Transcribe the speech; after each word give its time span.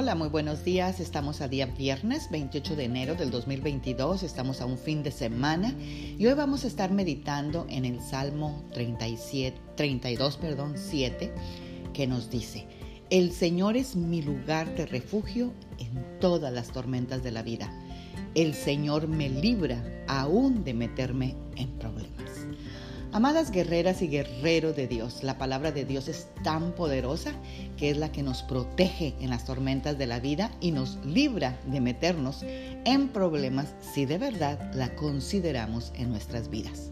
Hola, 0.00 0.14
muy 0.14 0.28
buenos 0.28 0.62
días. 0.62 1.00
Estamos 1.00 1.40
a 1.40 1.48
día 1.48 1.66
viernes 1.66 2.30
28 2.30 2.76
de 2.76 2.84
enero 2.84 3.16
del 3.16 3.32
2022. 3.32 4.22
Estamos 4.22 4.60
a 4.60 4.64
un 4.64 4.78
fin 4.78 5.02
de 5.02 5.10
semana 5.10 5.74
y 5.80 6.24
hoy 6.24 6.34
vamos 6.34 6.64
a 6.64 6.68
estar 6.68 6.92
meditando 6.92 7.66
en 7.68 7.84
el 7.84 8.00
Salmo 8.00 8.62
37, 8.74 9.60
32, 9.74 10.36
perdón, 10.36 10.74
7, 10.76 11.32
que 11.92 12.06
nos 12.06 12.30
dice, 12.30 12.68
El 13.10 13.32
Señor 13.32 13.76
es 13.76 13.96
mi 13.96 14.22
lugar 14.22 14.72
de 14.76 14.86
refugio 14.86 15.52
en 15.78 16.20
todas 16.20 16.52
las 16.52 16.68
tormentas 16.68 17.24
de 17.24 17.32
la 17.32 17.42
vida. 17.42 17.68
El 18.36 18.54
Señor 18.54 19.08
me 19.08 19.28
libra 19.28 19.82
aún 20.06 20.62
de 20.62 20.74
meterme 20.74 21.34
en 21.56 21.70
problemas. 21.70 22.27
Amadas 23.10 23.50
guerreras 23.50 24.02
y 24.02 24.08
guerreros 24.08 24.76
de 24.76 24.86
Dios, 24.86 25.22
la 25.22 25.38
palabra 25.38 25.72
de 25.72 25.86
Dios 25.86 26.08
es 26.08 26.28
tan 26.44 26.72
poderosa 26.72 27.32
que 27.78 27.88
es 27.88 27.96
la 27.96 28.12
que 28.12 28.22
nos 28.22 28.42
protege 28.42 29.14
en 29.18 29.30
las 29.30 29.46
tormentas 29.46 29.96
de 29.96 30.06
la 30.06 30.20
vida 30.20 30.50
y 30.60 30.72
nos 30.72 30.98
libra 31.06 31.58
de 31.66 31.80
meternos 31.80 32.44
en 32.84 33.08
problemas 33.08 33.74
si 33.80 34.04
de 34.04 34.18
verdad 34.18 34.74
la 34.74 34.94
consideramos 34.94 35.90
en 35.96 36.10
nuestras 36.10 36.50
vidas. 36.50 36.90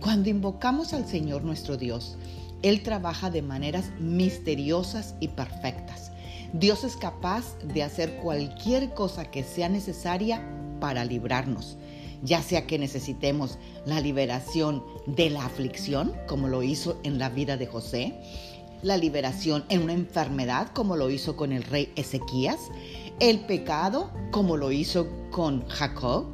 Cuando 0.00 0.28
invocamos 0.28 0.92
al 0.92 1.06
Señor 1.06 1.44
nuestro 1.44 1.76
Dios, 1.76 2.18
Él 2.62 2.82
trabaja 2.82 3.30
de 3.30 3.42
maneras 3.42 3.92
misteriosas 4.00 5.14
y 5.20 5.28
perfectas. 5.28 6.10
Dios 6.52 6.82
es 6.82 6.96
capaz 6.96 7.56
de 7.62 7.84
hacer 7.84 8.16
cualquier 8.16 8.92
cosa 8.92 9.30
que 9.30 9.44
sea 9.44 9.68
necesaria 9.68 10.42
para 10.80 11.04
librarnos 11.04 11.78
ya 12.24 12.42
sea 12.42 12.66
que 12.66 12.78
necesitemos 12.78 13.58
la 13.86 14.00
liberación 14.00 14.82
de 15.06 15.30
la 15.30 15.44
aflicción, 15.44 16.12
como 16.26 16.48
lo 16.48 16.62
hizo 16.62 16.98
en 17.04 17.18
la 17.18 17.28
vida 17.28 17.56
de 17.56 17.66
José, 17.66 18.14
la 18.82 18.96
liberación 18.96 19.64
en 19.68 19.82
una 19.82 19.92
enfermedad, 19.92 20.68
como 20.74 20.96
lo 20.96 21.10
hizo 21.10 21.36
con 21.36 21.52
el 21.52 21.62
rey 21.62 21.92
Ezequías, 21.96 22.58
el 23.20 23.40
pecado, 23.40 24.10
como 24.30 24.56
lo 24.56 24.72
hizo 24.72 25.08
con 25.30 25.68
Jacob, 25.68 26.26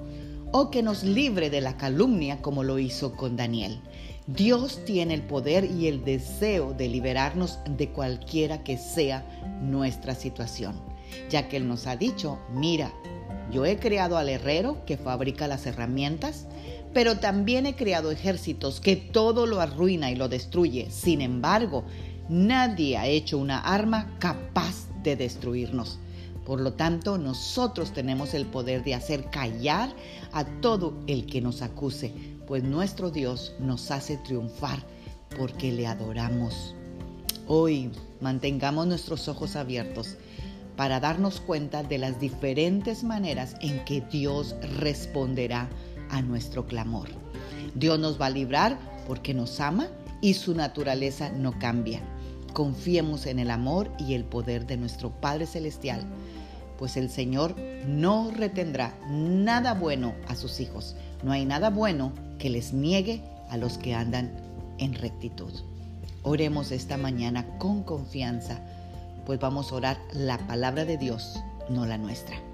o 0.52 0.70
que 0.70 0.82
nos 0.82 1.04
libre 1.04 1.50
de 1.50 1.60
la 1.60 1.76
calumnia, 1.76 2.40
como 2.40 2.64
lo 2.64 2.78
hizo 2.78 3.14
con 3.16 3.36
Daniel. 3.36 3.80
Dios 4.26 4.84
tiene 4.84 5.14
el 5.14 5.22
poder 5.22 5.64
y 5.64 5.88
el 5.88 6.04
deseo 6.04 6.72
de 6.72 6.88
liberarnos 6.88 7.58
de 7.68 7.90
cualquiera 7.90 8.62
que 8.62 8.78
sea 8.78 9.26
nuestra 9.60 10.14
situación, 10.14 10.76
ya 11.28 11.48
que 11.48 11.56
Él 11.56 11.66
nos 11.66 11.86
ha 11.86 11.96
dicho, 11.96 12.38
mira, 12.52 12.92
yo 13.50 13.64
he 13.64 13.78
creado 13.78 14.16
al 14.16 14.28
herrero 14.28 14.84
que 14.86 14.96
fabrica 14.96 15.48
las 15.48 15.66
herramientas, 15.66 16.46
pero 16.92 17.18
también 17.18 17.66
he 17.66 17.76
creado 17.76 18.10
ejércitos 18.10 18.80
que 18.80 18.96
todo 18.96 19.46
lo 19.46 19.60
arruina 19.60 20.10
y 20.10 20.16
lo 20.16 20.28
destruye. 20.28 20.90
Sin 20.90 21.20
embargo, 21.20 21.84
nadie 22.28 22.96
ha 22.96 23.06
hecho 23.06 23.38
una 23.38 23.60
arma 23.60 24.16
capaz 24.18 24.86
de 25.02 25.16
destruirnos. 25.16 25.98
Por 26.44 26.60
lo 26.60 26.72
tanto, 26.72 27.18
nosotros 27.18 27.92
tenemos 27.92 28.34
el 28.34 28.46
poder 28.46 28.82
de 28.82 28.94
hacer 28.94 29.30
callar 29.30 29.94
a 30.32 30.44
todo 30.44 30.94
el 31.06 31.26
que 31.26 31.40
nos 31.40 31.62
acuse, 31.62 32.12
pues 32.46 32.64
nuestro 32.64 33.10
Dios 33.10 33.54
nos 33.60 33.90
hace 33.90 34.16
triunfar 34.16 34.80
porque 35.38 35.70
le 35.70 35.86
adoramos. 35.86 36.74
Hoy 37.46 37.90
mantengamos 38.20 38.86
nuestros 38.86 39.28
ojos 39.28 39.54
abiertos 39.54 40.16
para 40.80 40.98
darnos 40.98 41.42
cuenta 41.42 41.82
de 41.82 41.98
las 41.98 42.18
diferentes 42.20 43.04
maneras 43.04 43.54
en 43.60 43.84
que 43.84 44.00
Dios 44.00 44.56
responderá 44.78 45.68
a 46.08 46.22
nuestro 46.22 46.66
clamor. 46.66 47.10
Dios 47.74 47.98
nos 47.98 48.18
va 48.18 48.24
a 48.24 48.30
librar 48.30 48.78
porque 49.06 49.34
nos 49.34 49.60
ama 49.60 49.88
y 50.22 50.32
su 50.32 50.54
naturaleza 50.54 51.28
no 51.28 51.58
cambia. 51.58 52.00
Confiemos 52.54 53.26
en 53.26 53.40
el 53.40 53.50
amor 53.50 53.92
y 53.98 54.14
el 54.14 54.24
poder 54.24 54.66
de 54.66 54.78
nuestro 54.78 55.10
Padre 55.10 55.44
Celestial, 55.44 56.00
pues 56.78 56.96
el 56.96 57.10
Señor 57.10 57.56
no 57.86 58.30
retendrá 58.30 58.98
nada 59.06 59.74
bueno 59.74 60.14
a 60.28 60.34
sus 60.34 60.60
hijos. 60.60 60.96
No 61.22 61.32
hay 61.32 61.44
nada 61.44 61.68
bueno 61.68 62.14
que 62.38 62.48
les 62.48 62.72
niegue 62.72 63.22
a 63.50 63.58
los 63.58 63.76
que 63.76 63.94
andan 63.94 64.32
en 64.78 64.94
rectitud. 64.94 65.52
Oremos 66.22 66.72
esta 66.72 66.96
mañana 66.96 67.58
con 67.58 67.82
confianza 67.82 68.62
pues 69.24 69.38
vamos 69.38 69.72
a 69.72 69.76
orar 69.76 69.98
la 70.12 70.38
palabra 70.46 70.84
de 70.84 70.96
Dios, 70.96 71.42
no 71.68 71.86
la 71.86 71.98
nuestra. 71.98 72.49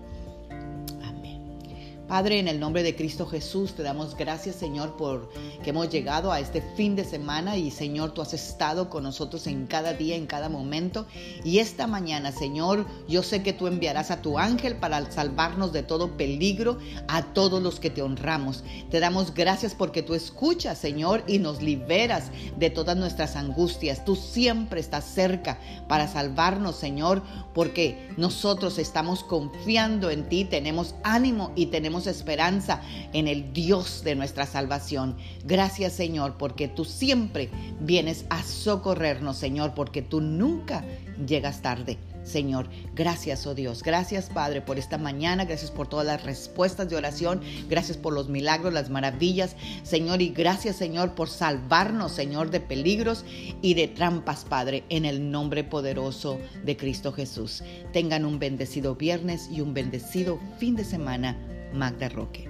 Padre, 2.09 2.39
en 2.39 2.47
el 2.47 2.61
nombre 2.61 2.85
de 2.85 2.95
Cristo 2.95 3.27
Jesús, 3.27 3.75
te 3.75 3.83
damos 3.83 4.17
gracias, 4.17 4.55
Señor, 4.55 4.97
por 4.97 5.29
que 5.65 5.71
hemos 5.71 5.91
llegado 5.91 6.31
a 6.31 6.39
este 6.39 6.63
fin 6.77 6.95
de 6.95 7.05
semana 7.05 7.57
y, 7.57 7.73
Señor, 7.73 8.13
tú 8.13 8.23
has 8.23 8.33
estado 8.33 8.89
con 8.89 9.03
nosotros 9.03 9.49
en 9.49 9.67
cada 9.67 9.93
día, 9.93 10.15
en 10.15 10.27
cada 10.27 10.49
momento. 10.49 11.07
Y 11.43 11.59
esta 11.59 11.89
mañana, 11.89 12.31
Señor, 12.31 12.87
yo 13.09 13.25
sé 13.25 13.43
que 13.43 13.53
tú 13.53 13.67
enviarás 13.67 14.13
a 14.13 14.23
tu 14.23 14.39
ángel 14.39 14.77
para 14.77 15.11
salvarnos 15.11 15.73
de 15.73 15.83
todo 15.83 16.17
peligro 16.17 16.79
a 17.09 17.25
todos 17.35 17.61
los 17.61 17.81
que 17.81 17.91
te 17.91 18.03
honramos. 18.03 18.63
Te 18.89 19.01
damos 19.01 19.35
gracias 19.35 19.75
porque 19.75 20.05
tú 20.05 20.15
escuchas, 20.15 20.79
Señor, 20.79 21.25
y 21.27 21.41
nos 21.41 21.61
liberas 21.61 22.31
de 22.57 22.71
todas 22.71 22.97
nuestras 22.97 23.35
angustias. 23.35 24.05
Tú 24.05 24.15
siempre 24.15 24.79
estás 24.79 25.07
cerca 25.07 25.59
para 25.89 26.07
salvarnos, 26.07 26.77
Señor, 26.77 27.25
porque 27.53 28.11
nosotros 28.17 28.79
estamos 28.79 29.25
confiando 29.25 30.11
en 30.11 30.29
ti, 30.29 30.45
tenemos 30.45 30.95
ánimo 31.03 31.51
y 31.57 31.67
tenemos 31.67 31.96
esperanza 32.05 32.83
en 33.15 33.29
el 33.29 33.55
Dios 33.55 34.03
de 34.05 34.15
nuestra 34.15 34.45
salvación. 34.45 35.17
Gracias 35.45 35.95
Señor, 35.95 36.37
porque 36.37 36.69
tú 36.69 36.85
siempre 36.85 37.49
vienes 37.81 38.27
a 38.29 38.43
socorrernos, 38.43 39.39
Señor, 39.39 39.73
porque 39.75 40.03
tú 40.03 40.21
nunca 40.21 40.85
llegas 41.27 41.63
tarde. 41.63 41.97
Señor. 42.27 42.69
Gracias, 42.95 43.47
oh 43.47 43.55
Dios. 43.55 43.83
Gracias, 43.83 44.29
Padre, 44.29 44.61
por 44.61 44.79
esta 44.79 44.99
mañana. 44.99 45.45
Gracias 45.45 45.71
por 45.71 45.89
todas 45.89 46.07
las 46.07 46.25
respuestas 46.25 46.91
de 46.91 46.97
oración. 46.97 47.41
Gracias 47.69 47.97
por 47.97 48.13
los 48.13 48.29
milagros, 48.29 48.75
las 48.75 48.91
maravillas, 48.91 49.57
Señor. 49.85 50.21
Y 50.21 50.31
gracias, 50.31 50.77
Señor, 50.77 51.15
por 51.15 51.29
salvarnos, 51.29 52.13
Señor, 52.13 52.51
de 52.51 52.61
peligros 52.61 53.25
y 53.63 53.75
de 53.75 53.89
trampas, 53.89 54.45
Padre, 54.45 54.85
en 54.89 55.05
el 55.05 55.31
nombre 55.31 55.63
poderoso 55.65 56.39
de 56.65 56.77
Cristo 56.77 57.13
Jesús. 57.13 57.63
Tengan 57.93 58.25
un 58.25 58.39
bendecido 58.39 58.97
viernes 58.97 59.49
y 59.51 59.61
un 59.61 59.73
bendecido 59.73 60.41
fin 60.59 60.75
de 60.75 60.85
semana 60.85 61.56
Magda 61.73 62.09
Roque. 62.09 62.49